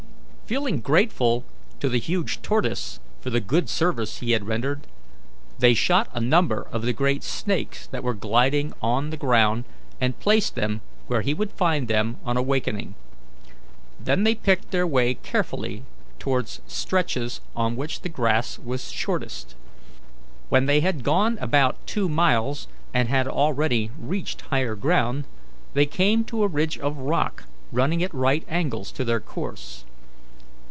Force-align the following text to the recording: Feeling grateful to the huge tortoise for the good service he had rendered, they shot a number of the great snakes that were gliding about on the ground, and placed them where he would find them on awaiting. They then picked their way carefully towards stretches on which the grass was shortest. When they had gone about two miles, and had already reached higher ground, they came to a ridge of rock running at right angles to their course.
Feeling 0.51 0.81
grateful 0.81 1.45
to 1.79 1.87
the 1.87 1.97
huge 1.97 2.41
tortoise 2.41 2.99
for 3.21 3.29
the 3.29 3.39
good 3.39 3.69
service 3.69 4.17
he 4.17 4.31
had 4.31 4.45
rendered, 4.45 4.81
they 5.59 5.73
shot 5.73 6.09
a 6.13 6.19
number 6.19 6.67
of 6.73 6.81
the 6.81 6.91
great 6.91 7.23
snakes 7.23 7.87
that 7.87 8.03
were 8.03 8.13
gliding 8.13 8.71
about 8.71 8.77
on 8.81 9.09
the 9.11 9.15
ground, 9.15 9.63
and 10.01 10.19
placed 10.19 10.55
them 10.55 10.81
where 11.07 11.21
he 11.21 11.33
would 11.33 11.53
find 11.53 11.87
them 11.87 12.17
on 12.25 12.35
awaiting. 12.35 12.95
They 13.97 14.15
then 14.17 14.35
picked 14.43 14.71
their 14.71 14.85
way 14.85 15.13
carefully 15.13 15.83
towards 16.19 16.59
stretches 16.67 17.39
on 17.55 17.77
which 17.77 18.01
the 18.01 18.09
grass 18.09 18.59
was 18.59 18.91
shortest. 18.91 19.55
When 20.49 20.65
they 20.65 20.81
had 20.81 21.05
gone 21.05 21.37
about 21.39 21.77
two 21.87 22.09
miles, 22.09 22.67
and 22.93 23.07
had 23.07 23.25
already 23.25 23.89
reached 23.97 24.41
higher 24.41 24.75
ground, 24.75 25.23
they 25.75 25.85
came 25.85 26.25
to 26.25 26.43
a 26.43 26.47
ridge 26.49 26.77
of 26.77 26.97
rock 26.97 27.45
running 27.71 28.03
at 28.03 28.13
right 28.13 28.43
angles 28.49 28.91
to 28.91 29.05
their 29.05 29.21
course. 29.21 29.85